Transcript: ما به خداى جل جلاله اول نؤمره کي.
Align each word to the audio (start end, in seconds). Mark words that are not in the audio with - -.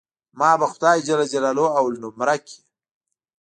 ما 0.39 0.51
به 0.59 0.65
خداى 0.73 0.99
جل 1.07 1.21
جلاله 1.33 1.65
اول 1.79 1.95
نؤمره 2.03 2.37
کي. 2.47 2.57